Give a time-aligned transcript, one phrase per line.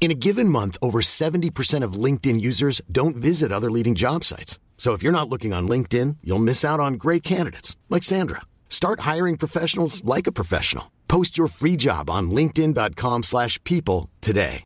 [0.00, 4.58] In a given month, over 70% of LinkedIn users don't visit other leading job sites.
[4.78, 8.42] So if you're not looking on LinkedIn, you'll miss out on great candidates like Sandra.
[8.70, 10.92] Start hiring professionals like a professional.
[11.08, 14.62] Post your free job on linkedin.com/people today.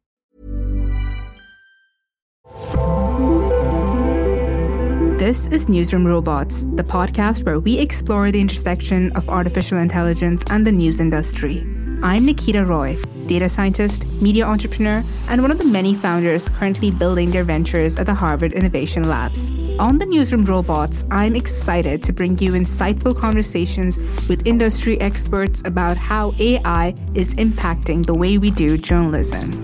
[5.19, 10.67] This is Newsroom Robots, the podcast where we explore the intersection of artificial intelligence and
[10.67, 11.65] the news industry.
[12.05, 17.31] I'm Nikita Roy, data scientist, media entrepreneur, and one of the many founders currently building
[17.31, 19.53] their ventures at the Harvard Innovation Labs.
[19.79, 25.97] On the Newsroom Robots, I'm excited to bring you insightful conversations with industry experts about
[25.97, 29.63] how AI is impacting the way we do journalism.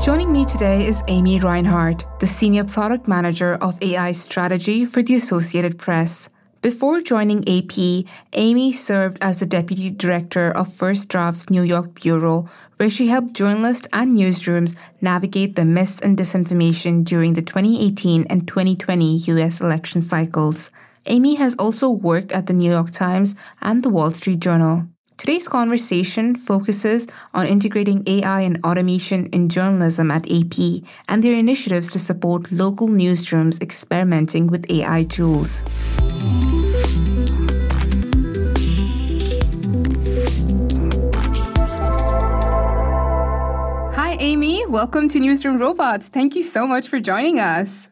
[0.00, 5.16] Joining me today is Aimee Rinehart, the Senior Product Manager of AI Strategy for the
[5.16, 6.28] Associated Press.
[6.60, 12.48] Before joining AP, Aimee served as the Deputy Director of First Draft's New York Bureau,
[12.78, 18.48] where she helped journalists and newsrooms navigate the mis- and disinformation during the 2018 and
[18.48, 20.72] 2020 US election cycles.
[21.06, 24.88] Aimee has also worked at the New York Times and the Wall Street Journal.
[25.16, 31.88] Today's conversation focuses on integrating AI and automation in journalism at AP and their initiatives
[31.90, 35.64] to support local newsrooms experimenting with AI tools.
[44.20, 44.64] Aimee.
[44.66, 46.08] Welcome to Newsroom Robots.
[46.08, 47.88] Thank you so much for joining us.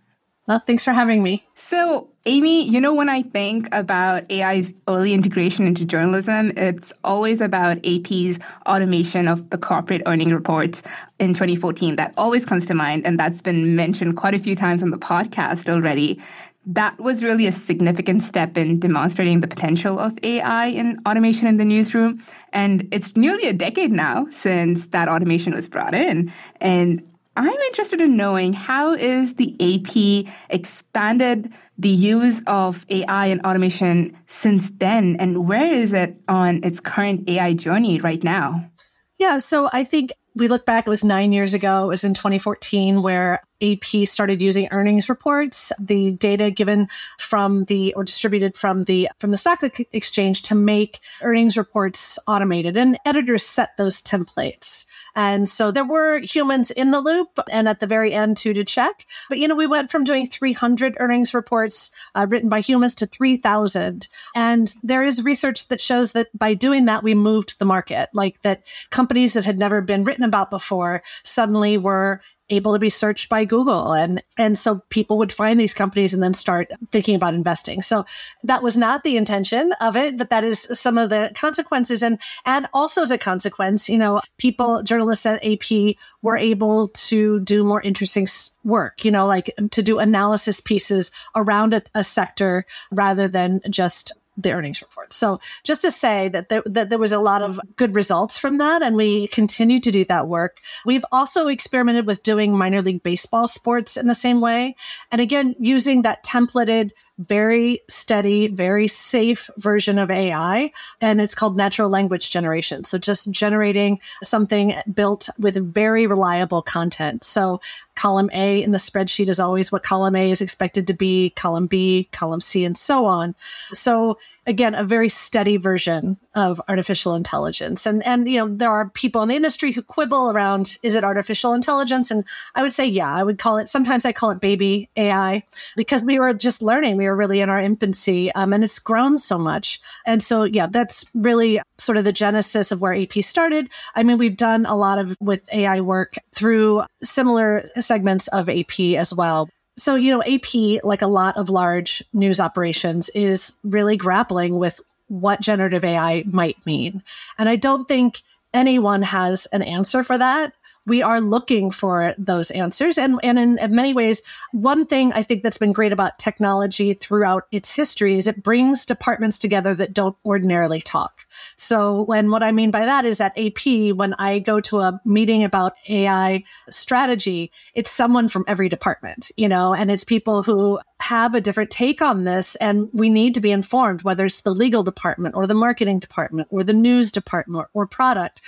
[0.48, 1.46] Well, thanks for having me.
[1.54, 7.40] So, Aimee, you know, when I think about AI's early integration into journalism, it's always
[7.40, 10.82] about AP's automation of the corporate earning reports
[11.20, 11.94] in 2014.
[11.94, 14.98] That always comes to mind, and that's been mentioned quite a few times on the
[14.98, 16.20] podcast already
[16.66, 21.56] that was really a significant step in demonstrating the potential of AI in automation in
[21.56, 22.20] the newsroom.
[22.52, 26.32] And it's nearly a decade now since that automation was brought in.
[26.60, 33.44] And I'm interested in knowing how is the AP expanded the use of AI and
[33.44, 38.70] automation since then, and where is it on its current AI journey right now?
[39.18, 42.14] Yeah, so I think we look back, it was nine years ago, it was in
[42.14, 48.84] 2014 where AP started using earnings reports, the data given from the or distributed from
[48.84, 49.62] the from the stock
[49.92, 54.84] exchange to make earnings reports automated and editors set those templates.
[55.14, 58.64] And so there were humans in the loop and at the very end too to
[58.64, 59.06] check.
[59.28, 63.06] But you know, we went from doing 300 earnings reports uh, written by humans to
[63.06, 64.08] 3000.
[64.34, 68.42] And there is research that shows that by doing that we moved the market, like
[68.42, 73.28] that companies that had never been written about before suddenly were able to be searched
[73.28, 73.92] by Google.
[73.92, 77.82] And, and so people would find these companies and then start thinking about investing.
[77.82, 78.04] So
[78.44, 82.02] that was not the intention of it, but that is some of the consequences.
[82.02, 87.40] And, and also as a consequence, you know, people, journalists at AP were able to
[87.40, 88.28] do more interesting
[88.64, 94.12] work, you know, like to do analysis pieces around a, a sector rather than just
[94.36, 95.12] the earnings report.
[95.12, 98.58] So just to say that there, that there was a lot of good results from
[98.58, 100.58] that, and we continue to do that work.
[100.84, 104.76] We've also experimented with doing minor league baseball sports in the same way,
[105.10, 111.56] and again using that templated, very steady, very safe version of AI, and it's called
[111.56, 112.84] natural language generation.
[112.84, 117.24] So just generating something built with very reliable content.
[117.24, 117.60] So
[117.94, 121.66] column A in the spreadsheet is always what column A is expected to be, column
[121.66, 123.34] B, column C, and so on.
[123.72, 127.84] So again, a very steady version of artificial intelligence.
[127.84, 131.04] And and you know, there are people in the industry who quibble around is it
[131.04, 132.10] artificial intelligence?
[132.10, 132.24] And
[132.54, 135.42] I would say, yeah, I would call it sometimes I call it baby AI
[135.76, 136.96] because we were just learning.
[136.96, 138.32] We were really in our infancy.
[138.32, 139.80] Um, and it's grown so much.
[140.06, 143.68] And so yeah, that's really sort of the genesis of where AP started.
[143.94, 148.80] I mean, we've done a lot of with AI work through similar segments of AP
[148.96, 149.48] as well.
[149.76, 154.80] So, you know, AP, like a lot of large news operations, is really grappling with
[155.08, 157.02] what generative AI might mean.
[157.38, 158.22] And I don't think
[158.54, 160.52] anyone has an answer for that
[160.86, 162.96] we are looking for those answers.
[162.96, 164.22] And, and in, in, many ways,
[164.52, 168.84] one thing I think that's been great about technology throughout its history is it brings
[168.84, 171.26] departments together that don't ordinarily talk.
[171.56, 175.00] So when what I mean by that is at AP, when I go to a
[175.04, 180.78] meeting about AI strategy, it's someone from every department, you know, and it's people who
[181.00, 184.54] have a different take on this and we need to be informed whether it's the
[184.54, 188.40] legal department or the marketing department or the news department or product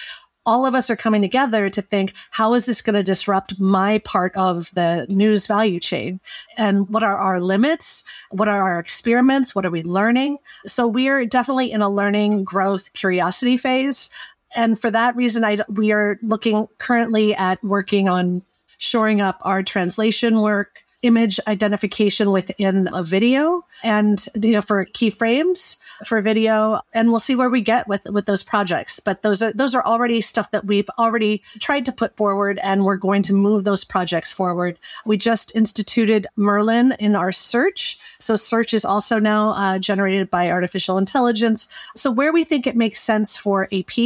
[0.49, 3.99] all of us are coming together to think, how is this going to disrupt my
[3.99, 6.19] part of the news value chain?
[6.57, 8.03] And what are our limits?
[8.31, 9.55] What are our experiments?
[9.55, 10.39] What are we learning?
[10.65, 14.09] So we're definitely in a learning, growth, curiosity phase.
[14.57, 18.41] And for that reason, I, we are looking currently at working on
[18.79, 25.77] shoring up our translation work, image identification within a video and you know for keyframes
[26.05, 26.81] for video.
[26.93, 29.01] And we'll see where we get with with those projects.
[29.01, 32.85] But those are those are already stuff that we've already tried to put forward and
[32.85, 34.79] we're going to move those projects forward.
[35.07, 37.99] We just instituted merlin in our search.
[38.19, 41.69] So search is also now uh, generated by artificial intelligence.
[41.95, 43.99] So where we think it makes sense for ap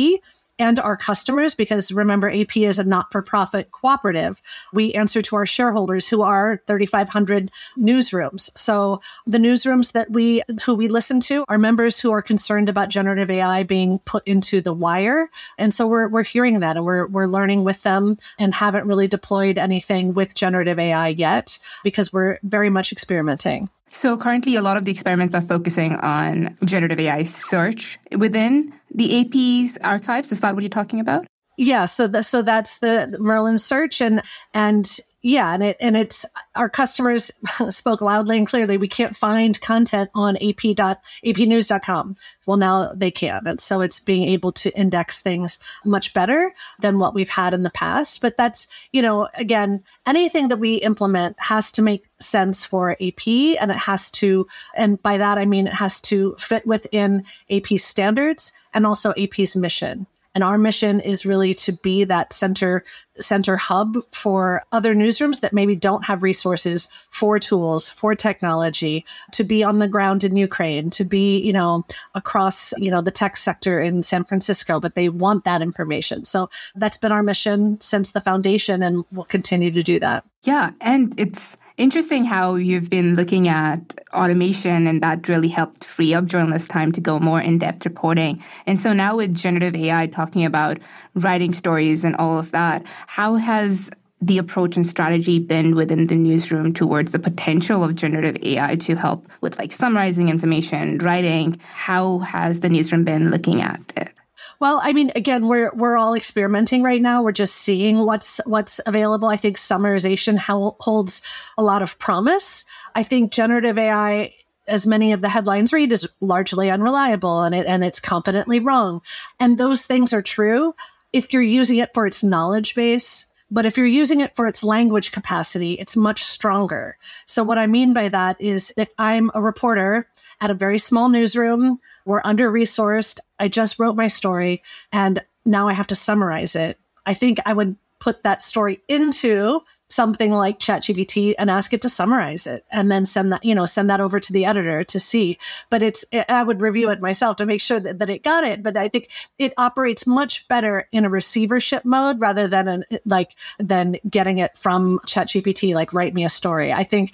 [0.59, 4.43] and our customers, because remember, AP is a not for profit cooperative.
[4.73, 8.57] We answer to our shareholders who are 3,500 newsrooms.
[8.57, 12.91] So the newsrooms that we, who we listen to are members who are concerned about
[12.91, 15.31] generative AI being put into the wire.
[15.59, 19.09] And so we're, we're hearing that and we're, we're learning with them and haven't really
[19.09, 23.71] deployed anything with generative AI yet because we're very much experimenting.
[23.95, 29.21] So currently, a lot of the experiments are focusing on generative AI search within the
[29.21, 30.33] AP's archives.
[30.33, 31.27] Is that what you're talking about?
[31.59, 31.85] Yeah.
[31.85, 34.23] So the, so that's the Merlin search, and
[34.55, 36.27] and yeah, and it and it's
[36.57, 37.31] our customers
[37.71, 38.77] spoke loudly and clearly.
[38.77, 42.17] We can't find content on ap.apnews.com.
[42.45, 46.99] Well, now they can, and so it's being able to index things much better than
[46.99, 48.21] what we've had in the past.
[48.21, 53.29] But that's you know, again, anything that we implement has to make sense for AP,
[53.29, 57.79] and it has to, and by that I mean it has to fit within AP
[57.79, 60.09] standards and also AP's mission.
[60.35, 62.85] And our mission is really to be that center
[63.21, 69.45] center hub for other newsrooms that maybe don't have resources for tools, for technology, to
[69.45, 73.37] be on the ground in Ukraine, to be, you know, across, you know, the tech
[73.37, 76.25] sector in San Francisco, but they want that information.
[76.25, 80.25] So that's been our mission since the foundation and we'll continue to do that.
[80.45, 86.15] Yeah, and it's interesting how you've been looking at automation and that really helped free
[86.15, 88.43] up journalists' time to go more in depth reporting.
[88.67, 90.79] And so now with generative AI talking about
[91.15, 93.91] writing stories and all of that, how has
[94.21, 98.95] the approach and strategy been within the newsroom towards the potential of generative AI to
[98.95, 101.59] help with like summarizing information, writing?
[101.73, 104.13] How has the newsroom been looking at it?
[104.61, 107.23] Well, I mean, again, we're we're all experimenting right now.
[107.23, 109.27] We're just seeing what's what's available.
[109.27, 111.21] I think summarization holds
[111.59, 112.65] a lot of promise.
[112.95, 114.33] I think generative AI
[114.69, 119.03] as many of the headlines read is largely unreliable and it and it's confidently wrong.
[119.41, 120.75] And those things are true
[121.13, 123.27] if you're using it for its knowledge base.
[123.51, 126.97] But if you're using it for its language capacity, it's much stronger.
[127.27, 130.09] So what I mean by that is if I'm a reporter
[130.41, 133.19] at a very small newsroom we're under resourced.
[133.39, 136.79] I just wrote my story and now I have to summarize it.
[137.07, 139.61] I think I would put that story into
[139.93, 143.67] something like ChatGPT and ask it to summarize it and then send that, you know,
[143.67, 145.37] send that over to the editor to see.
[145.69, 148.63] But it's, I would review it myself to make sure that, that it got it.
[148.63, 153.37] But I think it operates much better in a receivership mode rather than an, like,
[153.59, 156.73] than getting it from ChatGPT, like write me a story.
[156.73, 157.13] I think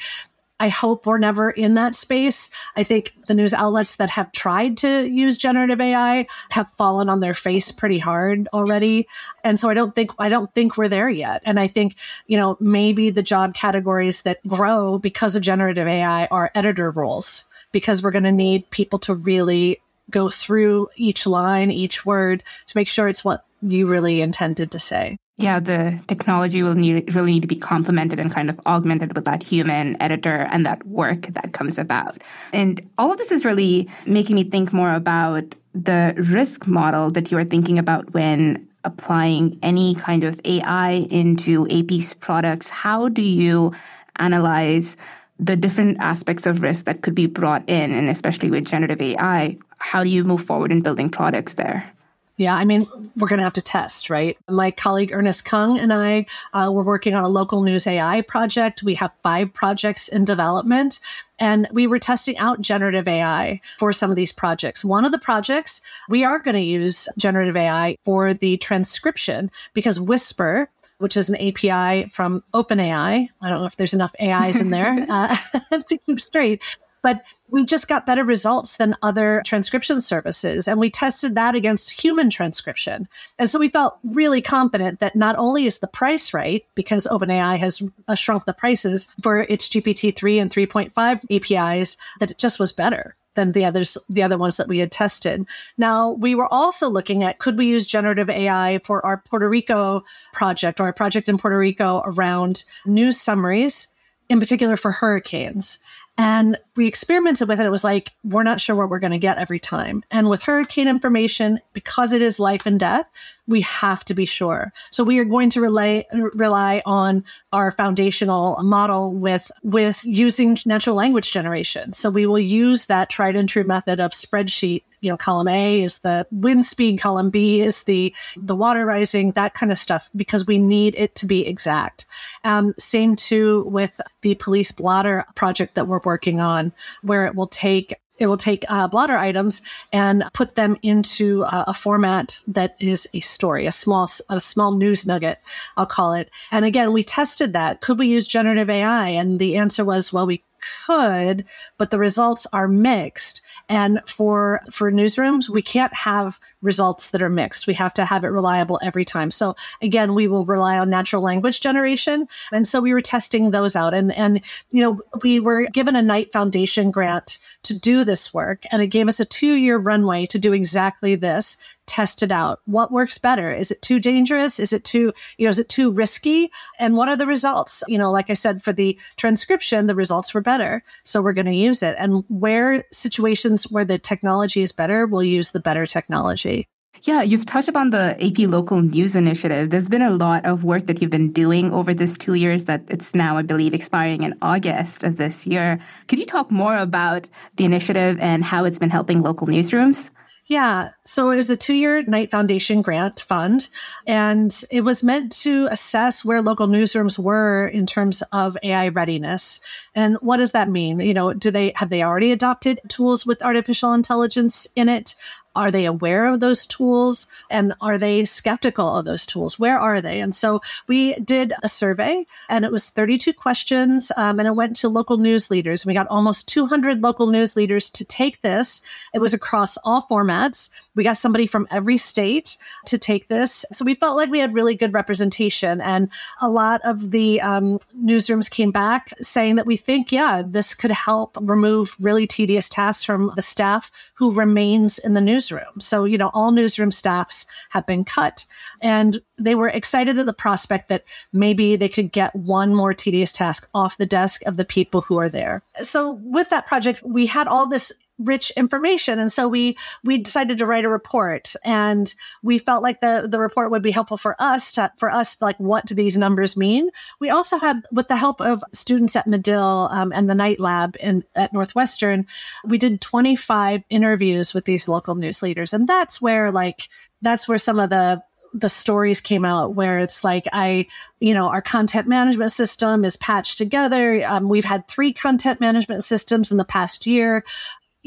[0.61, 2.51] I hope we're never in that space.
[2.77, 7.21] I think the news outlets that have tried to use generative AI have fallen on
[7.21, 9.07] their face pretty hard already.
[9.45, 11.43] And so I don't think I don't think we're there yet.
[11.45, 11.97] And I think,
[12.27, 17.45] you know, maybe the job categories that grow because of generative AI are editor roles
[17.73, 22.77] because we're going to need people to really go through each line, each word to
[22.77, 27.33] make sure it's what you really intended to say yeah, the technology will need, really
[27.33, 31.23] need to be complemented and kind of augmented with that human editor and that work
[31.29, 32.19] that comes about.
[32.53, 37.31] And all of this is really making me think more about the risk model that
[37.31, 42.69] you are thinking about when applying any kind of AI into AP's products.
[42.69, 43.73] How do you
[44.17, 44.97] analyze
[45.39, 49.57] the different aspects of risk that could be brought in, and especially with generative AI?
[49.79, 51.93] How do you move forward in building products there?
[52.39, 54.39] Yeah, I mean, we're going to have to test, right?
[54.49, 58.85] My colleague Ernest Kung and I uh, were working on a local news AI project.
[58.85, 61.01] We have five projects in development,
[61.41, 64.85] and we were testing out generative AI for some of these projects.
[64.85, 69.99] One of the projects, we are going to use generative AI for the transcription because
[69.99, 73.29] Whisper, which is an API from OpenAI.
[73.41, 75.37] I don't know if there's enough AIs in there uh,
[75.89, 76.63] to keep straight,
[77.03, 80.69] but we just got better results than other transcription services.
[80.69, 83.09] And we tested that against human transcription.
[83.39, 87.59] And so we felt really confident that not only is the price right, because OpenAI
[87.59, 87.83] has
[88.15, 90.93] shrunk the prices for its GPT-3 and 3.5
[91.31, 94.91] APIs, that it just was better than the others, the other ones that we had
[94.91, 95.47] tested.
[95.79, 100.05] Now we were also looking at could we use generative AI for our Puerto Rico
[100.33, 103.89] project or our project in Puerto Rico around news summaries,
[104.29, 105.79] in particular for hurricanes.
[106.19, 107.67] And we experimented with it.
[107.67, 110.05] It was like, we're not sure what we're going to get every time.
[110.13, 113.05] And with hurricane information, because it is life and death,
[113.49, 114.73] we have to be sure.
[114.93, 120.95] So we are going to rely, rely on our foundational model with, with using natural
[120.95, 121.95] language generation.
[121.95, 125.83] So we will use that tried and true method of spreadsheet you know, column A
[125.83, 130.11] is the wind speed, column B is the the water rising, that kind of stuff,
[130.17, 132.07] because we need it to be exact.
[132.45, 136.68] Um, same too with the police blotter project that we're working on,
[137.03, 141.65] where it will take it will take uh, blotter items and put them into uh,
[141.69, 145.39] a format that is a story, a small, a small news nugget,
[145.77, 146.29] I'll call it.
[146.51, 147.81] And again, we tested that.
[147.81, 149.09] Could we use generative AI?
[149.11, 150.43] And the answer was, well, we
[150.87, 151.45] could,
[151.77, 153.43] but the results are mixed.
[153.69, 157.67] And for for newsrooms, we can't have results that are mixed.
[157.67, 159.31] We have to have it reliable every time.
[159.31, 162.27] So again, we will rely on natural language generation.
[162.53, 163.95] And so we were testing those out.
[163.95, 168.65] And and you know, we were given a Knight Foundation grant to do this work,
[168.71, 172.61] and it gave us a two-year runway to do exactly this test it out.
[172.67, 173.53] What works better?
[173.53, 174.61] Is it too dangerous?
[174.61, 176.51] Is it too, you know, is it too risky?
[176.79, 177.83] And what are the results?
[177.89, 180.85] You know, like I said, for the transcription, the results were better.
[181.05, 181.97] So we're going to use it.
[181.99, 186.69] And where situations where the technology is better, we'll use the better technology.
[187.05, 189.71] Yeah, you've touched upon the AP Local News Initiative.
[189.71, 192.83] There's been a lot of work that you've been doing over this two years that
[192.89, 195.79] it's now, I believe, expiring in August of this year.
[196.09, 200.11] Could you talk more about the initiative and how it's been helping local newsrooms?
[200.49, 200.93] Yeah.
[201.05, 203.69] So it was a two year Knight Foundation grant fund,
[204.07, 209.61] and it was meant to assess where local newsrooms were in terms of AI readiness.
[209.95, 211.01] And what does that mean?
[211.01, 215.15] You know, do they have they already adopted tools with artificial intelligence in it?
[215.59, 217.27] Are they aware of those tools?
[217.51, 219.59] And are they skeptical of those tools?
[219.59, 220.21] Where are they?
[220.21, 224.77] And so we did a survey and it was 32 questions um, and it went
[224.77, 225.85] to local news leaders.
[225.85, 228.83] We got almost 200 local news leaders to take this.
[229.13, 230.71] It was across all formats.
[230.95, 233.65] We got somebody from every state to take this.
[233.73, 235.81] So we felt like we had really good representation.
[235.81, 236.09] And
[236.41, 240.93] a lot of the um, newsrooms came back saying that we think, yeah, this could
[240.93, 245.81] help remove really tedious tasks from the staff who remains in the news newsroom.
[245.81, 248.47] So, you know, all newsroom staffs have been cut.
[248.81, 253.33] And they were excited at the prospect that maybe they could get one more tedious
[253.33, 255.63] task off the desk of the people who are there.
[255.83, 259.19] So, with that project, we had all this rich information.
[259.19, 263.39] And so we we decided to write a report and we felt like the the
[263.39, 266.91] report would be helpful for us to for us like what do these numbers mean?
[267.21, 270.97] We also had with the help of students at medill um, and the Knight lab
[271.01, 272.27] in at northwestern
[272.65, 275.73] we did 25 interviews with these local news leaders.
[275.73, 276.89] And that's where like
[277.23, 278.23] that's where some of the
[278.55, 280.87] the stories came out where it's like I,
[281.21, 284.25] you know, our content management system is patched together.
[284.27, 287.45] Um, we've had three content management systems in the past year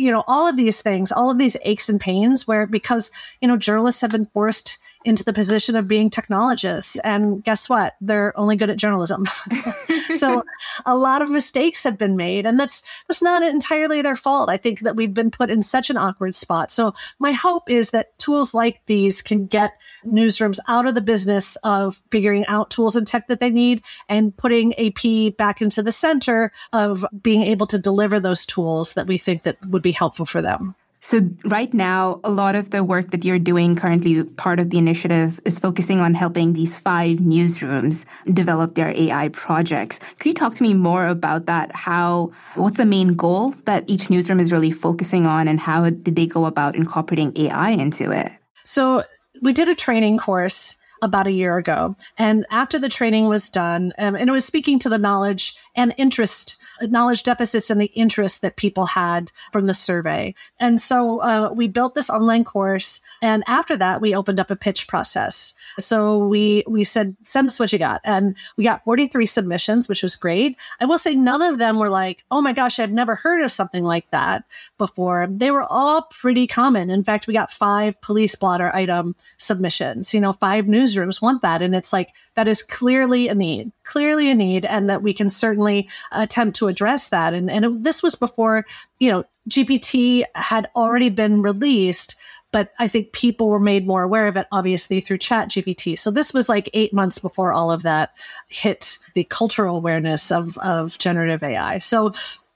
[0.01, 3.47] you know, all of these things, all of these aches and pains where because, you
[3.47, 6.97] know, journalists have been forced into the position of being technologists.
[6.99, 7.95] And guess what?
[8.01, 9.25] They're only good at journalism.
[10.17, 10.43] so
[10.85, 12.45] a lot of mistakes have been made.
[12.45, 14.49] And that's that's not entirely their fault.
[14.49, 16.71] I think that we've been put in such an awkward spot.
[16.71, 19.73] So my hope is that tools like these can get
[20.05, 24.35] newsrooms out of the business of figuring out tools and tech that they need and
[24.35, 29.17] putting AP back into the center of being able to deliver those tools that we
[29.17, 30.75] think that would be helpful for them.
[31.03, 34.77] So, right now, a lot of the work that you're doing currently, part of the
[34.77, 39.97] initiative, is focusing on helping these five newsrooms develop their AI projects.
[40.19, 41.75] Could you talk to me more about that?
[41.75, 46.15] How, what's the main goal that each newsroom is really focusing on, and how did
[46.15, 48.31] they go about incorporating AI into it?
[48.63, 49.03] So,
[49.41, 51.95] we did a training course about a year ago.
[52.19, 55.95] And after the training was done, um, and it was speaking to the knowledge and
[55.97, 56.57] interest
[56.89, 60.33] knowledge deficits and the interest that people had from the survey.
[60.59, 63.01] And so uh, we built this online course.
[63.21, 65.53] And after that, we opened up a pitch process.
[65.79, 68.01] So we, we said, send us what you got.
[68.03, 70.57] And we got 43 submissions, which was great.
[70.79, 73.51] I will say none of them were like, oh my gosh, I've never heard of
[73.51, 74.43] something like that
[74.77, 75.27] before.
[75.29, 76.89] They were all pretty common.
[76.89, 80.13] In fact, we got five police blotter item submissions.
[80.13, 81.61] You know, five newsrooms want that.
[81.61, 85.29] And it's like, that is clearly a need, clearly a need, and that we can
[85.29, 87.33] certainly attempt to address that.
[87.33, 88.65] And, and it, this was before,
[88.99, 92.15] you know, GPT had already been released,
[92.51, 95.97] but I think people were made more aware of it, obviously, through Chat GPT.
[95.97, 98.11] So this was like eight months before all of that
[98.47, 101.77] hit the cultural awareness of, of generative AI.
[101.77, 102.11] So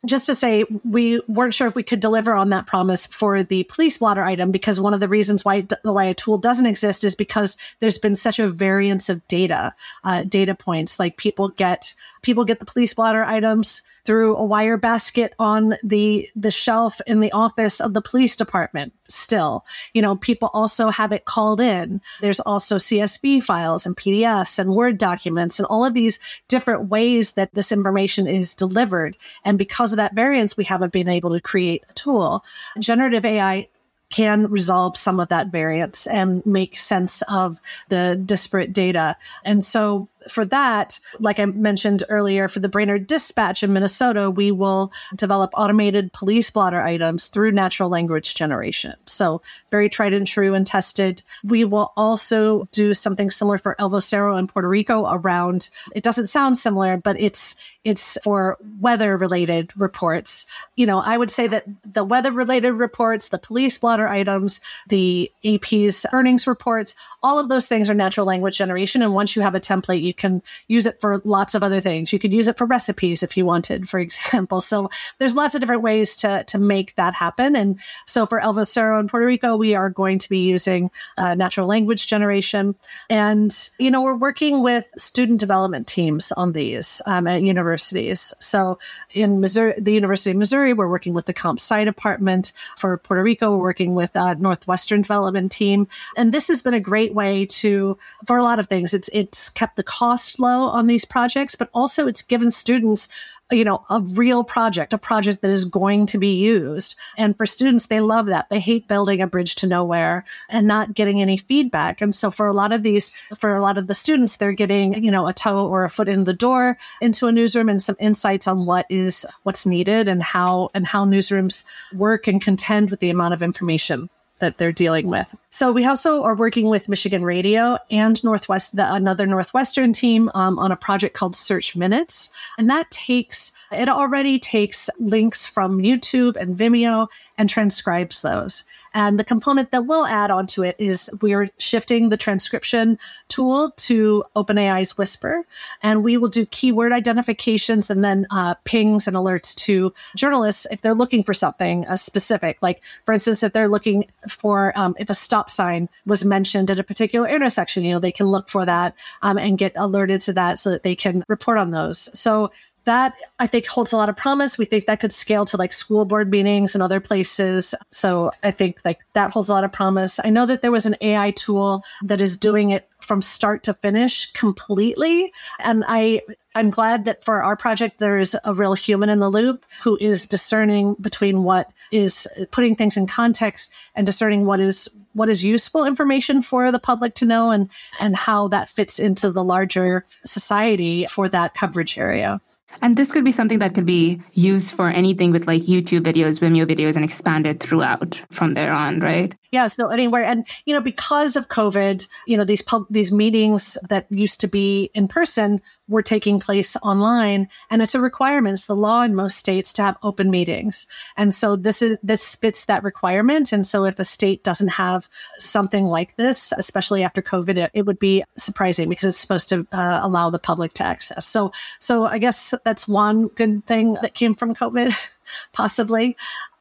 [0.06, 3.64] just to say, we weren't sure if we could deliver on that promise for the
[3.66, 7.16] police blotter item because one of the reasons why why a tool doesn't exist is
[7.16, 11.00] because there's been such a variance of data, uh, data points.
[11.00, 11.94] Like people get
[12.26, 17.20] people get the police blotter items through a wire basket on the the shelf in
[17.20, 19.64] the office of the police department still.
[19.94, 22.02] You know people also have it called in.
[22.22, 27.34] There's also csv files and pdfs and word documents and all of these different ways
[27.34, 29.16] that this information is delivered.
[29.44, 32.44] And because of that variance we haven't been able to create a tool.
[32.80, 33.70] Generative ai
[34.10, 39.16] can resolve some of that variance and make sense of the disparate data.
[39.44, 44.52] And so for that, like I mentioned earlier, for the Brainerd Dispatch in Minnesota, we
[44.52, 48.96] will develop automated police blotter items through natural language generation.
[49.06, 49.42] So
[49.72, 51.22] very tried and true and tested.
[51.44, 56.28] We will also do something similar for El Vocero in Puerto Rico around, it doesn't
[56.28, 60.46] sound similar, but it's, it's for weather related reports.
[60.76, 65.32] You know, I would say that the weather related reports, the police blotter items, the
[65.44, 69.02] AP's earnings reports, all of those things are natural language generation.
[69.02, 72.12] And once you have a template, you can use it for lots of other things.
[72.12, 74.62] You could use it for recipes if you wanted, for example.
[74.62, 77.56] So there's lots of different ways to, to make that happen.
[77.56, 81.36] And so for El Vocero in Puerto Rico, we are going to be using uh,
[81.36, 82.76] natural language generation.
[83.10, 88.34] And, you know, we're working with student development teams on these um, at universities.
[88.40, 88.80] So
[89.12, 92.52] in Missouri, the University of Missouri, we're working with the comp sci department.
[92.78, 95.88] For Puerto Rico, we're working with a Northwestern development team.
[96.18, 99.50] And this has been a great way to, for a lot of things, it's, it's
[99.50, 103.08] kept the cost cost low on these projects, but also it's given students
[103.52, 106.96] you know, a real project, a project that is going to be used.
[107.16, 108.50] And for students, they love that.
[108.50, 112.02] They hate building a bridge to nowhere and not getting any feedback.
[112.02, 115.04] And so for a lot of these, for a lot of the students, they're getting,
[115.04, 117.96] you know, a toe or a foot in the door into a newsroom and some
[118.00, 121.64] insights on what is, what's needed and how, and how newsrooms
[121.94, 124.10] work and contend with the amount of information
[124.40, 125.34] that they're dealing with.
[125.50, 130.60] So we also are working with Michigan Radio and Northwest, the, another Northwestern team um,
[130.60, 136.36] on a project called Search Minutes, and that takes it already takes links from YouTube
[136.36, 138.64] and Vimeo and transcribes those.
[138.94, 144.24] And the component that we'll add onto it is we're shifting the transcription tool to
[144.38, 145.46] OpenAI's Whisper,
[145.84, 150.82] and we will do keyword identifications and then uh, pings and alerts to journalists if
[150.82, 152.62] they're looking for something uh, specific.
[152.62, 156.80] Like, for instance, if they're looking for um, if a stop sign was mentioned at
[156.80, 160.34] a particular intersection, you know, they can look for that um, and get alerted to
[160.34, 162.10] that so that they can report on those.
[162.18, 162.52] So
[162.86, 164.58] that I think holds a lot of promise.
[164.58, 167.76] We think that could scale to like school board meetings and other places.
[167.92, 170.20] So I think like that holds a lot of promise.
[170.24, 173.74] I know that there was an AI tool that is doing it from start to
[173.74, 175.32] finish completely.
[175.60, 176.22] And I
[176.56, 179.98] I'm glad that for our project there is a real human in the loop who
[180.00, 185.44] is discerning between what is putting things in context and discerning what is what is
[185.44, 190.06] useful information for the public to know and and how that fits into the larger
[190.26, 192.40] society for that coverage area.
[192.82, 196.40] And this could be something that could be used for anything with like YouTube videos,
[196.40, 199.34] Vimeo videos, and expanded throughout from there on, right?
[199.56, 203.78] Yeah, so anywhere, and you know, because of COVID, you know, these pub- these meetings
[203.88, 208.56] that used to be in person were taking place online, and it's a requirement.
[208.56, 212.36] It's the law in most states to have open meetings, and so this is this
[212.36, 213.54] fits that requirement.
[213.54, 215.08] And so, if a state doesn't have
[215.40, 219.66] something like this, especially after COVID, it, it would be surprising because it's supposed to
[219.72, 221.26] uh, allow the public to access.
[221.26, 224.94] So, so I guess that's one good thing that came from COVID,
[225.54, 226.18] possibly.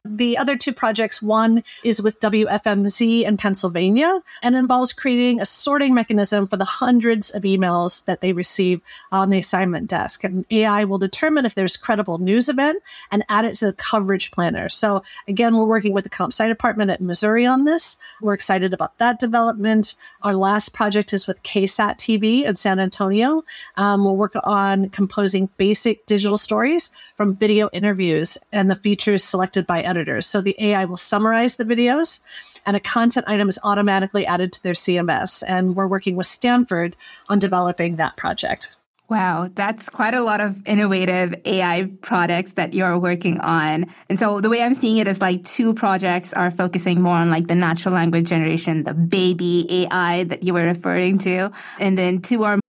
[0.07, 5.95] The other two projects, one is with WFMZ in Pennsylvania and involves creating a sorting
[5.95, 10.23] mechanism for the hundreds of emails that they receive on the assignment desk.
[10.23, 14.29] And AI will determine if there's credible news event and add it to the coverage
[14.29, 14.69] planner.
[14.69, 17.97] So again, we're working with the comp sci department at Missouri on this.
[18.21, 19.95] We're excited about that development.
[20.21, 23.43] Our last project is with KSAT TV in San Antonio.
[23.75, 29.65] Um, we'll work on composing basic digital stories from video interviews and the features selected
[29.65, 30.25] by editors.
[30.25, 32.19] So the AI will summarize the videos
[32.65, 35.43] and a content item is automatically added to their CMS.
[35.47, 36.95] And we're working with Stanford
[37.29, 38.75] on developing that project.
[39.07, 43.85] Wow, that's quite a lot of innovative AI products that you're working on.
[44.09, 47.29] And so the way I'm seeing it is like two projects are focusing more on
[47.29, 51.51] like the natural language generation, the baby AI that you were referring to.
[51.79, 52.59] And then two are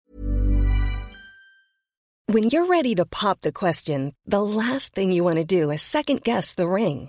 [2.28, 5.80] when you're ready to pop the question, the last thing you want to do is
[5.80, 7.08] second guess the ring.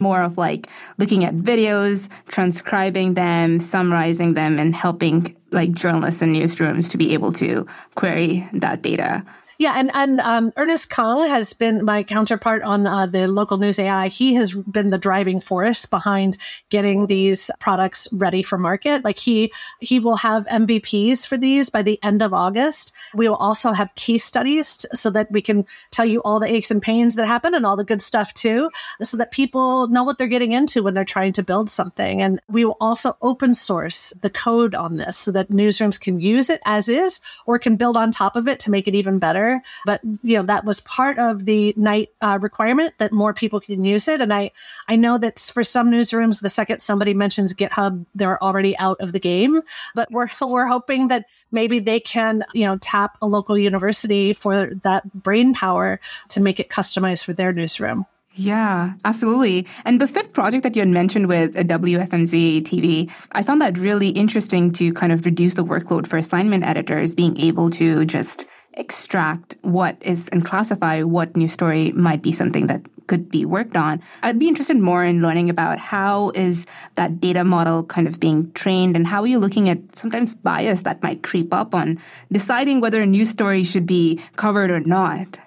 [0.00, 6.34] More of like looking at videos, transcribing them, summarizing them, and helping like journalists and
[6.34, 9.24] newsrooms to be able to query that data.
[9.60, 13.80] Yeah, and and um, Ernest Kung has been my counterpart on uh, the local news
[13.80, 14.06] AI.
[14.06, 16.38] He has been the driving force behind
[16.70, 19.04] getting these products ready for market.
[19.04, 22.92] Like he he will have MVPs for these by the end of August.
[23.14, 26.70] We will also have case studies so that we can tell you all the aches
[26.70, 28.70] and pains that happen and all the good stuff too,
[29.02, 32.22] so that people know what they're getting into when they're trying to build something.
[32.22, 36.48] And we will also open source the code on this so that newsrooms can use
[36.48, 39.47] it as is or can build on top of it to make it even better.
[39.84, 43.84] But you know that was part of the Knight uh, requirement that more people can
[43.84, 44.20] use it.
[44.20, 44.50] And I
[44.88, 49.12] I know that for some newsrooms, the second somebody mentions GitHub, they're already out of
[49.12, 49.62] the game.
[49.94, 54.74] But we're we're hoping that maybe they can you know tap a local university for
[54.82, 58.06] that brain power to make it customized for their newsroom.
[58.38, 59.66] Yeah, absolutely.
[59.84, 64.10] And the fifth project that you had mentioned with WFMZ TV, I found that really
[64.10, 68.46] interesting to kind of reduce the workload for assignment editors, being able to just
[68.78, 73.76] extract what is and classify what news story might be something that could be worked
[73.76, 74.00] on.
[74.22, 78.52] I'd be interested more in learning about how is that data model kind of being
[78.52, 81.98] trained and how are you looking at sometimes bias that might creep up on
[82.30, 85.38] deciding whether a news story should be covered or not.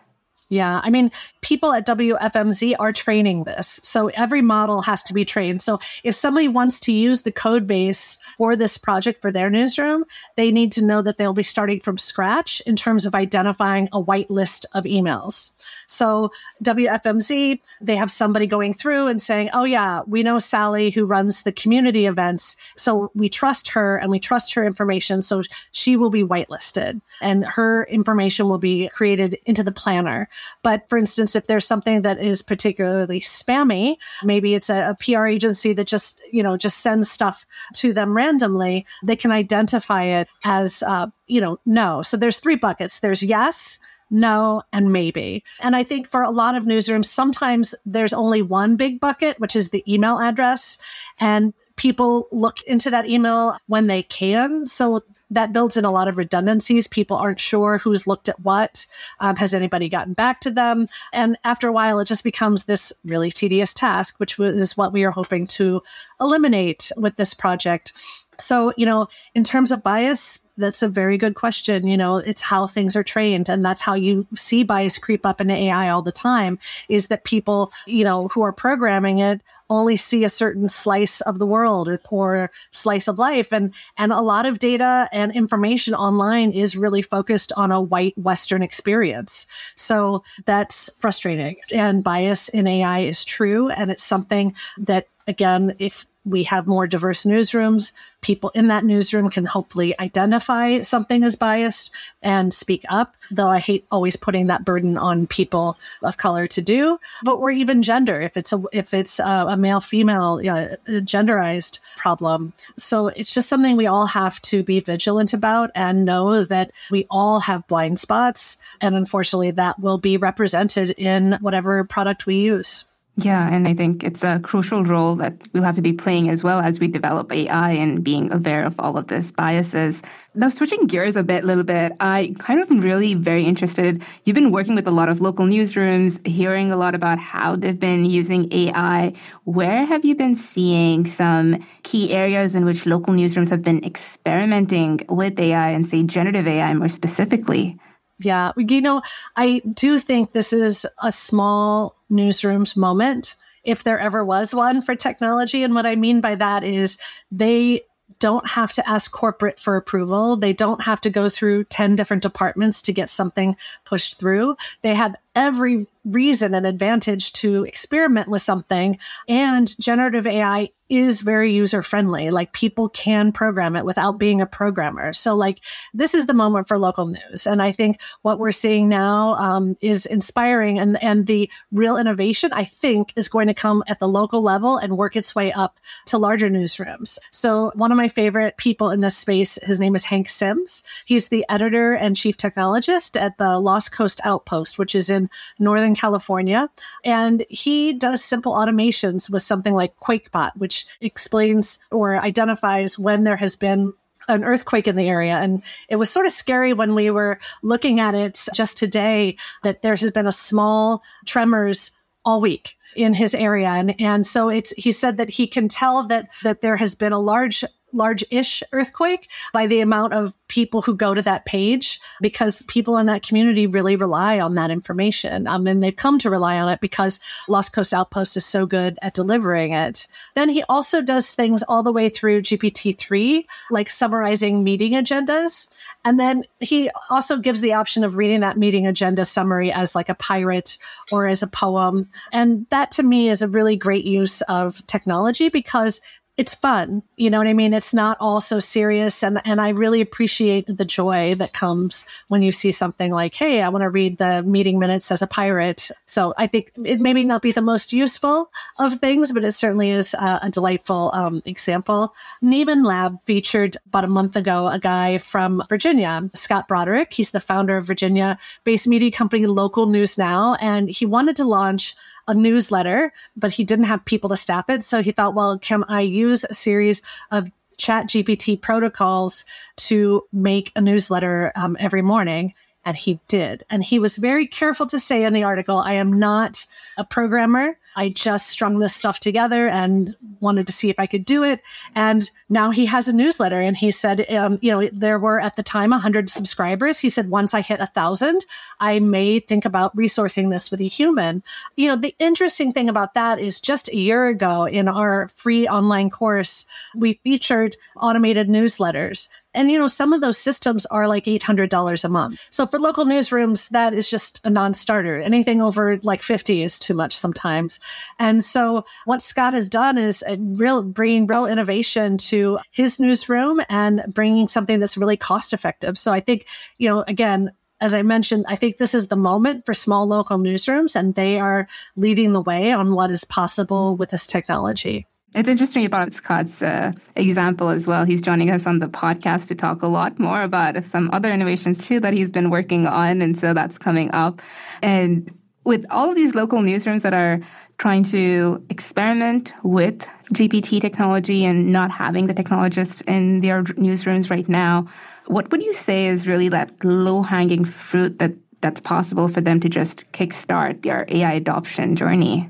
[0.51, 3.79] Yeah, I mean, people at WFMZ are training this.
[3.83, 5.61] So every model has to be trained.
[5.61, 10.03] So if somebody wants to use the code base for this project for their newsroom,
[10.35, 13.99] they need to know that they'll be starting from scratch in terms of identifying a
[14.01, 15.51] white list of emails.
[15.87, 16.33] So
[16.63, 21.43] WFMZ, they have somebody going through and saying, "Oh yeah, we know Sally who runs
[21.43, 26.09] the community events, so we trust her and we trust her information, so she will
[26.09, 30.27] be whitelisted and her information will be created into the planner."
[30.63, 35.25] But for instance, if there's something that is particularly spammy, maybe it's a, a PR
[35.25, 40.27] agency that just you know just sends stuff to them randomly, they can identify it
[40.43, 42.01] as uh, you know no.
[42.01, 42.99] So there's three buckets.
[42.99, 43.79] There's yes
[44.11, 45.43] no, and maybe.
[45.61, 49.55] And I think for a lot of newsrooms, sometimes there's only one big bucket, which
[49.55, 50.77] is the email address.
[51.19, 54.65] And people look into that email when they can.
[54.65, 55.01] So
[55.31, 56.87] that builds in a lot of redundancies.
[56.87, 58.85] People aren't sure who's looked at what.
[59.19, 60.87] Um, has anybody gotten back to them?
[61.13, 65.03] And after a while, it just becomes this really tedious task, which is what we
[65.03, 65.81] are hoping to
[66.19, 67.93] eliminate with this project.
[68.39, 71.87] So, you know, in terms of bias, that's a very good question.
[71.87, 73.49] You know, it's how things are trained.
[73.49, 77.23] And that's how you see bias creep up in AI all the time is that
[77.23, 79.41] people, you know, who are programming it
[79.71, 83.51] only see a certain slice of the world or, or slice of life.
[83.51, 88.15] And, and a lot of data and information online is really focused on a white
[88.17, 89.47] Western experience.
[89.75, 91.55] So that's frustrating.
[91.71, 93.69] And bias in AI is true.
[93.69, 99.29] And it's something that again, if we have more diverse newsrooms, people in that newsroom
[99.29, 103.15] can hopefully identify something as biased and speak up.
[103.31, 107.49] Though I hate always putting that burden on people of color to do, but or
[107.49, 112.53] even gender if it's a if it's a, a male female uh, genderized problem.
[112.77, 117.05] So it's just something we all have to be vigilant about and know that we
[117.09, 122.83] all have blind spots, and unfortunately, that will be represented in whatever product we use.
[123.17, 126.45] Yeah, and I think it's a crucial role that we'll have to be playing as
[126.45, 130.01] well as we develop AI and being aware of all of this biases.
[130.33, 134.03] Now, switching gears a bit, little bit, I kind of am really very interested.
[134.23, 137.77] You've been working with a lot of local newsrooms, hearing a lot about how they've
[137.79, 139.13] been using AI.
[139.43, 145.01] Where have you been seeing some key areas in which local newsrooms have been experimenting
[145.09, 147.77] with AI and say generative AI more specifically?
[148.21, 148.51] Yeah.
[148.57, 149.01] You know,
[149.35, 154.95] I do think this is a small newsrooms moment, if there ever was one for
[154.95, 155.63] technology.
[155.63, 156.97] And what I mean by that is
[157.31, 157.81] they
[158.19, 160.35] don't have to ask corporate for approval.
[160.35, 163.55] They don't have to go through 10 different departments to get something
[163.85, 164.55] pushed through.
[164.81, 168.97] They have every reason and advantage to experiment with something.
[169.27, 172.31] And generative AI is very user friendly.
[172.31, 175.13] Like people can program it without being a programmer.
[175.13, 175.61] So like
[175.93, 177.47] this is the moment for local news.
[177.47, 182.51] And I think what we're seeing now um, is inspiring and, and the real innovation
[182.51, 185.79] I think is going to come at the local level and work its way up
[186.07, 187.17] to larger newsrooms.
[187.31, 190.83] So one of my favorite people in this space, his name is Hank Sims.
[191.05, 195.20] He's the editor and chief technologist at the Lost Coast Outpost, which is in
[195.59, 196.69] Northern California.
[197.03, 203.37] And he does simple automations with something like QuakeBot, which explains or identifies when there
[203.37, 203.93] has been
[204.27, 205.37] an earthquake in the area.
[205.37, 209.81] And it was sort of scary when we were looking at it just today that
[209.81, 211.91] there has been a small tremors
[212.23, 216.03] all week in his area and and so it's he said that he can tell
[216.03, 220.95] that that there has been a large large-ish earthquake by the amount of people who
[220.95, 225.47] go to that page because people in that community really rely on that information.
[225.47, 228.99] Um, and they've come to rely on it because Lost Coast Outpost is so good
[229.01, 230.07] at delivering it.
[230.35, 235.67] Then he also does things all the way through GPT-3, like summarizing meeting agendas.
[236.03, 240.09] And then he also gives the option of reading that meeting agenda summary as like
[240.09, 240.77] a pirate
[241.11, 242.09] or as a poem.
[242.33, 246.01] And that to me is a really great use of technology because
[246.37, 247.03] it's fun.
[247.17, 247.73] You know what I mean?
[247.73, 249.21] It's not all so serious.
[249.21, 253.61] And, and I really appreciate the joy that comes when you see something like, hey,
[253.61, 255.91] I want to read the meeting minutes as a pirate.
[256.07, 259.51] So I think it may maybe not be the most useful of things, but it
[259.51, 262.15] certainly is a, a delightful um, example.
[262.41, 267.11] Nieman Lab featured about a month ago a guy from Virginia, Scott Brodbeck.
[267.11, 270.55] He's the founder of Virginia based media company Local News Now.
[270.61, 271.95] And he wanted to launch
[272.31, 274.83] a newsletter, but he didn't have people to staff it.
[274.83, 279.43] So he thought, well, can I use a series of chat GPT protocols
[279.75, 282.53] to make a newsletter um, every morning?
[282.85, 283.63] And he did.
[283.69, 286.65] And he was very careful to say in the article, I am not
[286.97, 287.77] a programmer.
[287.95, 291.61] I just strung this stuff together and wanted to see if I could do it.
[291.95, 293.59] And now he has a newsletter.
[293.59, 296.99] And he said, um, you know, there were at the time 100 subscribers.
[296.99, 298.45] He said, once I hit a thousand,
[298.79, 301.43] I may think about resourcing this with a human.
[301.75, 305.67] You know, the interesting thing about that is just a year ago in our free
[305.67, 311.25] online course, we featured automated newsletters and, you know, some of those systems are like
[311.25, 312.45] $800 a month.
[312.49, 315.19] So for local newsrooms, that is just a non starter.
[315.19, 317.79] Anything over like 50 is too much sometimes.
[318.19, 323.61] And so what Scott has done is uh, real, bringing real innovation to his newsroom
[323.69, 325.97] and bringing something that's really cost effective.
[325.97, 329.65] So I think, you know, again, as I mentioned, I think this is the moment
[329.65, 334.11] for small local newsrooms, and they are leading the way on what is possible with
[334.11, 335.07] this technology.
[335.33, 338.03] It's interesting about Scott's uh, example as well.
[338.03, 341.85] He's joining us on the podcast to talk a lot more about some other innovations
[341.87, 343.21] too that he's been working on.
[343.21, 344.41] And so that's coming up.
[344.81, 345.31] And
[345.63, 347.39] with all of these local newsrooms that are
[347.77, 354.47] trying to experiment with GPT technology and not having the technologists in their newsrooms right
[354.47, 354.85] now.
[355.27, 359.59] What would you say is really that low hanging fruit that that's possible for them
[359.61, 362.49] to just kickstart their AI adoption journey?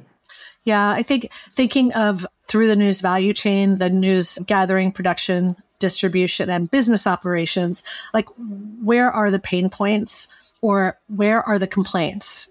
[0.64, 6.50] Yeah, I think thinking of through the news value chain, the news gathering, production, distribution,
[6.50, 8.28] and business operations, like
[8.82, 10.28] where are the pain points
[10.62, 12.48] or where are the complaints?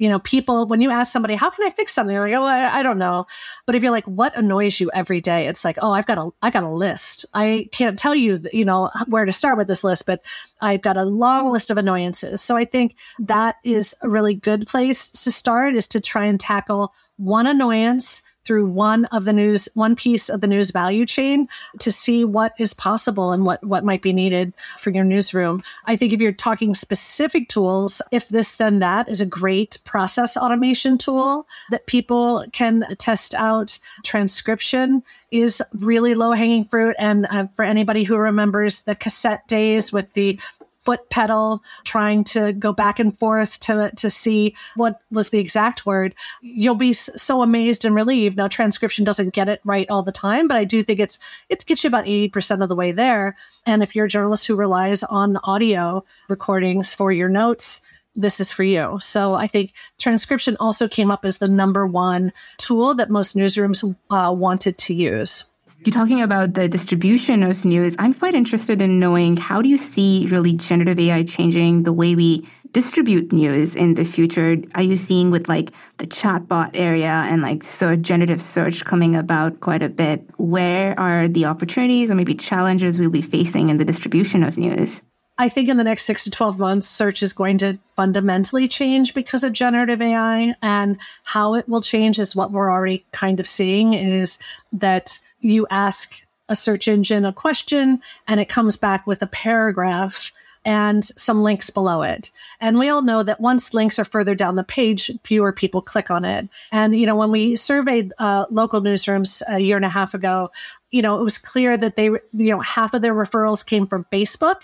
[0.00, 2.14] You know, people, when you ask somebody, how can I fix something?
[2.14, 3.26] They're like, oh, I, I, don't know.
[3.66, 5.46] But if you're like, what annoys you every day?
[5.46, 7.26] It's like, oh, I've got a, I got a list.
[7.34, 10.24] I can't tell you, you know, where to start with this list, but
[10.62, 12.40] I've got a long list of annoyances.
[12.40, 16.40] So I think that is a really good place to start is to try and
[16.40, 21.46] tackle one annoyance through one of the news, one piece of the news value chain
[21.78, 25.62] to see what is possible and what, what might be needed for your newsroom.
[25.84, 30.36] I think if you're talking specific tools, if this then that is a great process
[30.36, 33.78] automation tool that people can test out.
[34.02, 36.96] Transcription is really low hanging fruit.
[36.98, 40.40] And uh, for anybody who remembers the cassette days with the
[40.80, 45.84] foot pedal, trying to go back and forth to, to see what was the exact
[45.84, 48.36] word, you'll be so amazed and relieved.
[48.36, 51.66] Now, transcription doesn't get it right all the time, but I do think it's, it
[51.66, 53.36] gets you about 80% of the way there.
[53.66, 57.82] And if you're a journalist who relies on audio recordings for your notes,
[58.16, 58.98] this is for you.
[59.00, 63.96] So I think transcription also came up as the number one tool that most newsrooms
[64.10, 65.44] uh, wanted to use.
[65.82, 67.96] You're talking about the distribution of news.
[67.98, 72.14] I'm quite interested in knowing how do you see really generative AI changing the way
[72.14, 74.58] we distribute news in the future?
[74.74, 79.60] Are you seeing with like the chatbot area and like so generative search coming about
[79.60, 80.22] quite a bit?
[80.36, 85.00] Where are the opportunities or maybe challenges we'll be facing in the distribution of news?
[85.38, 89.14] I think in the next six to 12 months, search is going to fundamentally change
[89.14, 90.54] because of generative AI.
[90.60, 94.38] And how it will change is what we're already kind of seeing is
[94.74, 100.32] that you ask a search engine a question and it comes back with a paragraph
[100.64, 102.30] and some links below it.
[102.60, 106.10] And we all know that once links are further down the page, fewer people click
[106.10, 106.48] on it.
[106.70, 110.50] And, you know, when we surveyed uh, local newsrooms a year and a half ago,
[110.90, 114.04] you know, it was clear that they, you know, half of their referrals came from
[114.12, 114.56] Facebook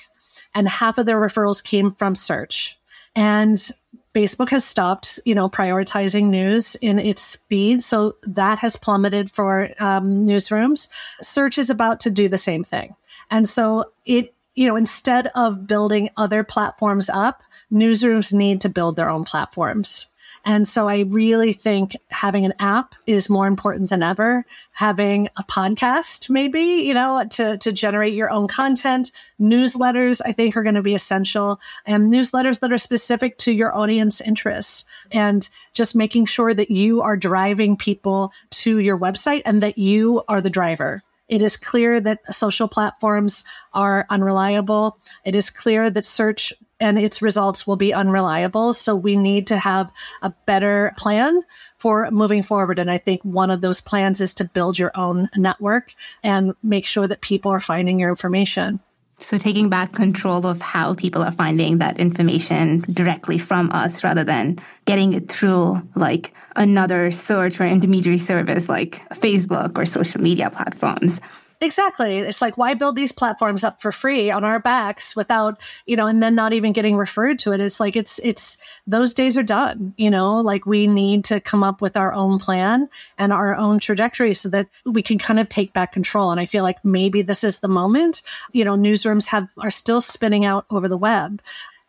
[0.55, 2.79] and half of their referrals came from search.
[3.15, 3.71] And
[4.17, 9.69] Facebook has stopped, you know, prioritizing news in its feed, so that has plummeted for
[9.79, 10.89] um, newsrooms.
[11.21, 12.97] Search is about to do the same thing,
[13.31, 18.97] and so it, you know, instead of building other platforms up, newsrooms need to build
[18.97, 20.07] their own platforms.
[20.47, 24.47] And so I really think having an app is more important than ever.
[24.71, 29.11] Having a podcast, maybe, you know, to, to generate your own content.
[29.41, 33.77] Newsletters, I think, are going to be essential and newsletters that are specific to your
[33.77, 39.61] audience interests and just making sure that you are driving people to your website and
[39.65, 41.03] that you are the driver.
[41.29, 44.99] It is clear that social platforms are unreliable.
[45.25, 48.75] It is clear that search and its results will be unreliable.
[48.75, 49.91] So we need to have
[50.23, 51.41] a better plan
[51.77, 52.79] for moving forward.
[52.79, 56.87] And I think one of those plans is to build your own network and make
[56.87, 58.81] sure that people are finding your information.
[59.19, 64.25] So taking back control of how people are finding that information directly from us rather
[64.25, 70.51] than getting it through like another search or intermediary service like Facebook or social media
[70.51, 71.23] platforms.
[71.61, 72.19] Exactly.
[72.19, 76.07] It's like, why build these platforms up for free on our backs without, you know,
[76.07, 77.61] and then not even getting referred to it?
[77.61, 81.65] It's like, it's, it's, those days are done, you know, like we need to come
[81.65, 85.49] up with our own plan and our own trajectory so that we can kind of
[85.49, 86.31] take back control.
[86.31, 88.21] And I feel like maybe this is the moment,
[88.53, 91.41] you know, newsrooms have, are still spinning out over the web.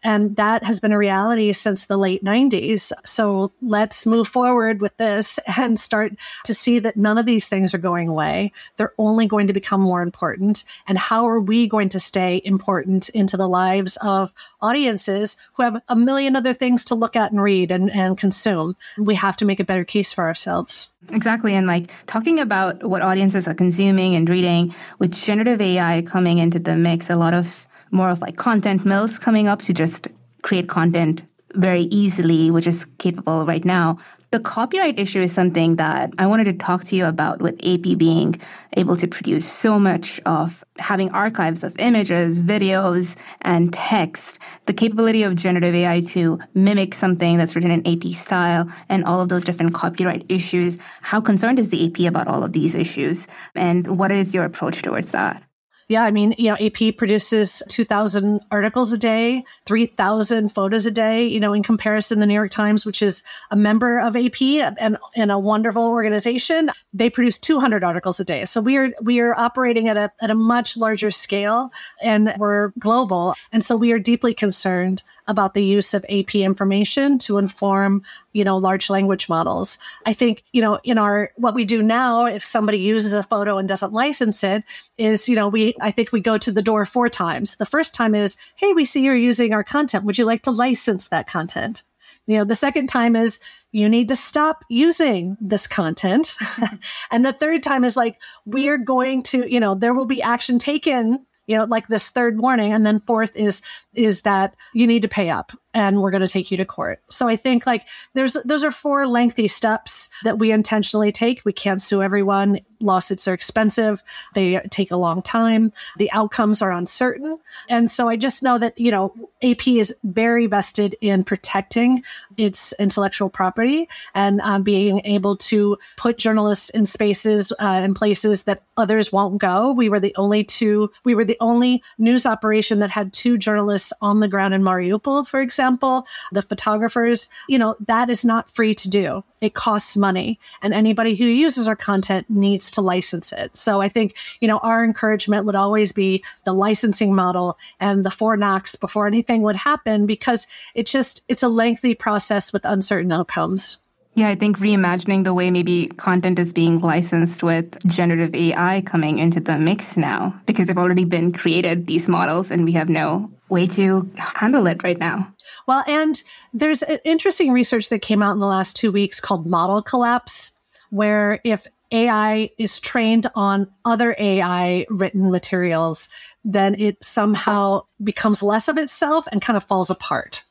[0.04, 2.92] And that has been a reality since the late 90s.
[3.06, 6.14] So let's move forward with this and start
[6.46, 8.52] to see that none of these things are going away.
[8.76, 10.64] They're only going to become more important.
[10.88, 15.82] And how are we going to stay important into the lives of audiences who have
[15.90, 18.76] a million other things to look at and read and, and consume?
[18.98, 20.90] We have to make a better case for ourselves.
[21.10, 21.54] Exactly.
[21.56, 26.60] And like talking about what audiences are consuming and reading with generative AI coming into
[26.60, 30.08] the mix, a lot of more of like content mills coming up to just
[30.42, 31.24] create content
[31.54, 33.98] very easily, which is capable right now.
[34.32, 37.98] The copyright issue is something that I wanted to talk to you about with AP
[37.98, 38.36] being
[38.76, 45.24] able to produce so much of having archives of images, videos, and text, the capability
[45.24, 49.46] of generative AI to mimic something that's written in AP style and all of those
[49.46, 50.78] different copyright issues.
[51.02, 53.28] How concerned is the AP about all of these issues?
[53.56, 55.47] And what is your approach towards that?
[55.90, 61.26] Yeah, I mean, you know, AP produces 2,000 articles a day, 3,000 photos a day.
[61.26, 64.98] You know, in comparison, the New York Times, which is a member of AP and,
[65.16, 68.44] and a wonderful organization, they produce 200 articles a day.
[68.44, 71.72] So we are we are operating at a at a much larger scale,
[72.02, 77.20] and we're global, and so we are deeply concerned about the use of AP information
[77.20, 78.02] to inform,
[78.34, 79.78] you know, large language models.
[80.06, 83.58] I think, you know, in our what we do now, if somebody uses a photo
[83.58, 84.64] and doesn't license it,
[84.98, 87.56] is, you know, we I think we go to the door four times.
[87.56, 90.06] The first time is, hey, we see you're using our content.
[90.06, 91.84] Would you like to license that content?
[92.26, 93.40] You know, the second time is
[93.72, 96.36] you need to stop using this content.
[97.12, 100.22] and the third time is like, we are going to, you know, there will be
[100.22, 103.62] action taken you know like this third warning and then fourth is
[103.94, 107.04] is that you need to pay up and we're going to take you to court.
[107.12, 111.46] So I think like there's those are four lengthy steps that we intentionally take.
[111.46, 112.62] We can't sue everyone.
[112.80, 114.04] Lawsuits are expensive.
[114.34, 115.72] They take a long time.
[115.98, 117.38] The outcomes are uncertain.
[117.70, 122.04] And so I just know that, you know, AP is very vested in protecting
[122.38, 128.44] its intellectual property and um, being able to put journalists in spaces uh, and places
[128.44, 129.74] that others won't go.
[129.74, 133.94] We were the only two, we were the only news operation that had two journalists
[134.02, 138.76] on the ground in Mariupol, for example the photographers, you know, that is not free
[138.76, 139.24] to do.
[139.42, 140.40] It costs money.
[140.62, 143.56] And anybody who uses our content needs to license it.
[143.56, 148.12] So I think, you know, our encouragement would always be the licensing model and the
[148.12, 153.12] four knocks before anything would happen because it just, it's a lengthy process with uncertain
[153.12, 153.78] outcomes.
[154.18, 159.20] Yeah, I think reimagining the way maybe content is being licensed with generative AI coming
[159.20, 163.32] into the mix now because they've already been created, these models, and we have no
[163.50, 165.32] way to handle it right now.
[165.68, 166.20] Well, and
[166.52, 170.52] there's interesting research that came out in the last two weeks called model collapse,
[170.90, 176.10] where if AI is trained on other AI written materials,
[176.44, 180.44] then it somehow becomes less of itself and kind of falls apart.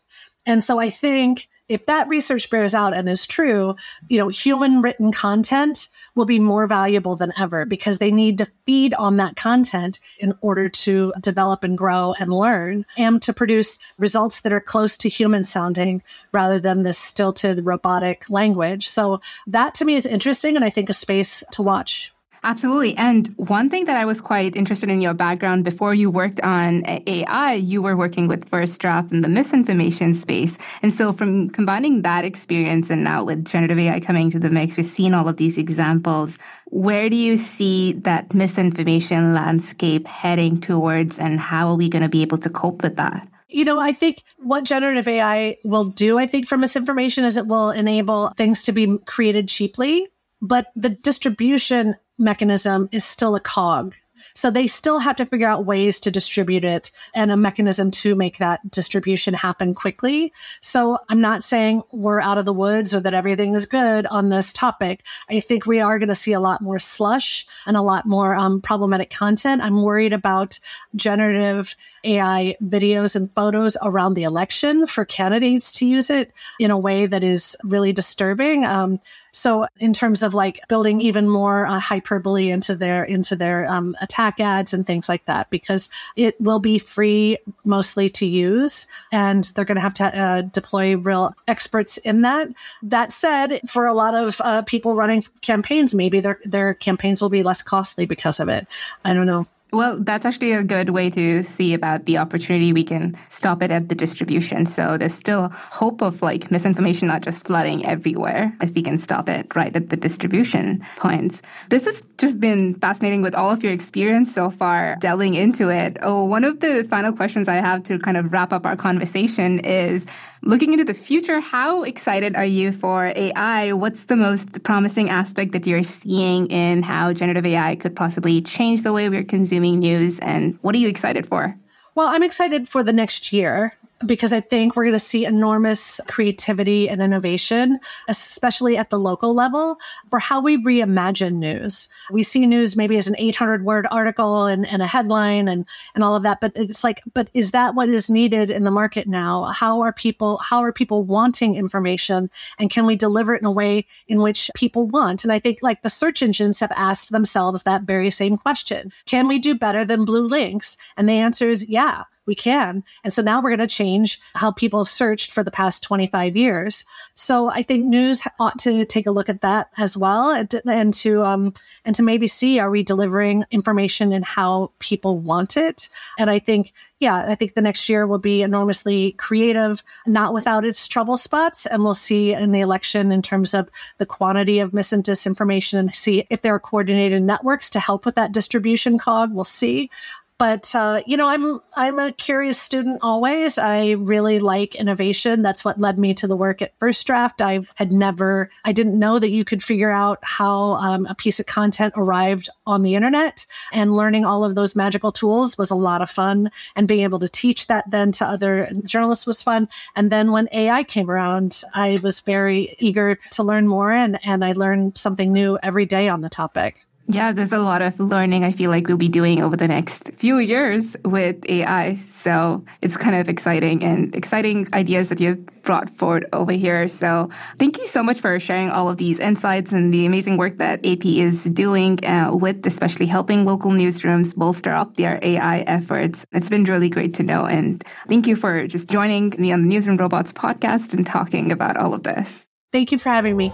[0.46, 3.74] And so I think if that research bears out and is true,
[4.08, 8.46] you know, human written content will be more valuable than ever because they need to
[8.66, 13.78] feed on that content in order to develop and grow and learn and to produce
[13.98, 16.02] results that are close to human sounding
[16.32, 18.88] rather than this stilted robotic language.
[18.88, 22.12] So that to me is interesting and I think a space to watch.
[22.46, 22.96] Absolutely.
[22.96, 26.84] And one thing that I was quite interested in your background before you worked on
[26.86, 30.56] AI, you were working with First Draft in the misinformation space.
[30.80, 34.76] And so from combining that experience and now with generative AI coming to the mix,
[34.76, 36.38] we've seen all of these examples.
[36.66, 42.08] Where do you see that misinformation landscape heading towards and how are we going to
[42.08, 43.26] be able to cope with that?
[43.48, 47.48] You know, I think what generative AI will do, I think, for misinformation is it
[47.48, 50.06] will enable things to be created cheaply,
[50.40, 53.94] but the distribution mechanism is still a cog.
[54.34, 58.14] So they still have to figure out ways to distribute it and a mechanism to
[58.14, 60.32] make that distribution happen quickly.
[60.60, 64.28] So I'm not saying we're out of the woods or that everything is good on
[64.28, 65.04] this topic.
[65.30, 68.34] I think we are going to see a lot more slush and a lot more
[68.34, 69.62] um, problematic content.
[69.62, 70.58] I'm worried about
[70.94, 76.78] generative AI videos and photos around the election for candidates to use it in a
[76.78, 78.64] way that is really disturbing.
[78.64, 79.00] Um,
[79.36, 83.94] so in terms of like building even more uh, hyperbole into their into their um,
[84.00, 89.44] attack ads and things like that, because it will be free mostly to use, and
[89.54, 92.48] they're going to have to uh, deploy real experts in that.
[92.82, 97.28] That said, for a lot of uh, people running campaigns, maybe their their campaigns will
[97.28, 98.66] be less costly because of it.
[99.04, 99.46] I don't know.
[99.72, 102.72] Well, that's actually a good way to see about the opportunity.
[102.72, 104.64] We can stop it at the distribution.
[104.64, 109.28] So there's still hope of like misinformation not just flooding everywhere if we can stop
[109.28, 111.42] it right at the distribution points.
[111.68, 115.98] This has just been fascinating with all of your experience so far delving into it.
[116.00, 119.58] Oh, one of the final questions I have to kind of wrap up our conversation
[119.60, 120.06] is
[120.42, 123.72] Looking into the future, how excited are you for AI?
[123.72, 128.82] What's the most promising aspect that you're seeing in how generative AI could possibly change
[128.82, 130.18] the way we're consuming news?
[130.20, 131.58] And what are you excited for?
[131.94, 133.72] Well, I'm excited for the next year
[134.04, 137.78] because I think we're going to see enormous creativity and innovation,
[138.08, 139.78] especially at the local level
[140.10, 141.88] for how we reimagine news.
[142.10, 146.04] We see news maybe as an 800 word article and, and a headline and, and
[146.04, 146.40] all of that.
[146.40, 149.44] But it's like, but is that what is needed in the market now?
[149.44, 152.28] How are people, how are people wanting information?
[152.58, 155.24] And can we deliver it in a way in which people want?
[155.24, 158.92] And I think like the search engines have asked themselves that very same question.
[159.06, 160.76] Can we do better than blue links?
[160.98, 162.84] And the answer is yeah we can.
[163.04, 166.36] And so now we're going to change how people have searched for the past 25
[166.36, 166.84] years.
[167.14, 170.62] So I think news ought to take a look at that as well and to,
[170.66, 171.54] and um,
[171.84, 175.88] and to maybe see, are we delivering information in how people want it?
[176.18, 180.64] And I think, yeah, I think the next year will be enormously creative, not without
[180.64, 181.66] its trouble spots.
[181.66, 183.68] And we'll see in the election in terms of
[183.98, 188.04] the quantity of mis and disinformation and see if there are coordinated networks to help
[188.04, 189.32] with that distribution cog.
[189.32, 189.90] We'll see.
[190.38, 193.56] But uh, you know, I'm I'm a curious student always.
[193.56, 195.40] I really like innovation.
[195.40, 197.40] That's what led me to the work at First Draft.
[197.40, 201.40] I had never, I didn't know that you could figure out how um, a piece
[201.40, 203.46] of content arrived on the internet.
[203.72, 206.50] And learning all of those magical tools was a lot of fun.
[206.74, 209.68] And being able to teach that then to other journalists was fun.
[209.94, 214.44] And then when AI came around, I was very eager to learn more, and and
[214.44, 216.86] I learned something new every day on the topic.
[217.08, 220.12] Yeah, there's a lot of learning I feel like we'll be doing over the next
[220.14, 221.94] few years with AI.
[221.96, 226.88] So it's kind of exciting and exciting ideas that you've brought forward over here.
[226.88, 230.58] So thank you so much for sharing all of these insights and the amazing work
[230.58, 236.26] that AP is doing uh, with especially helping local newsrooms bolster up their AI efforts.
[236.32, 237.46] It's been really great to know.
[237.46, 241.76] And thank you for just joining me on the Newsroom Robots podcast and talking about
[241.76, 242.48] all of this.
[242.72, 243.52] Thank you for having me.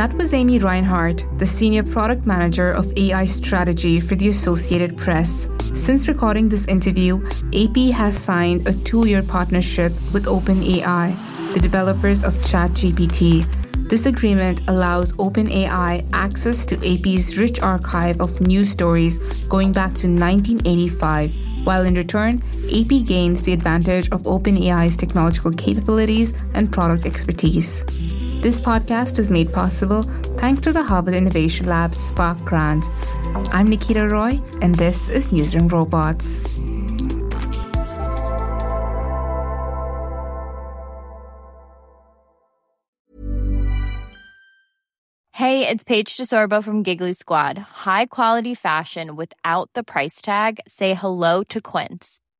[0.00, 5.46] That was Aimee Rinehart, the Senior Product Manager of AI Strategy for the Associated Press.
[5.74, 7.22] Since recording this interview,
[7.52, 13.44] AP has signed a two year partnership with OpenAI, the developers of ChatGPT.
[13.90, 19.18] This agreement allows OpenAI access to AP's rich archive of news stories
[19.50, 22.42] going back to 1985 while in return,
[22.74, 27.84] AP gains the advantage of OpenAI's technological capabilities and product expertise.
[28.40, 30.02] This podcast is made possible
[30.38, 32.86] thanks to the Harvard Innovation Lab's Spark Grant.
[33.52, 36.38] I'm Nikita Roy, and this is Newsroom Robots.
[45.32, 47.58] Hey, it's Paige DeSorbo from Giggly Squad.
[47.58, 50.60] High quality fashion without the price tag?
[50.66, 52.20] Say hello to Quince.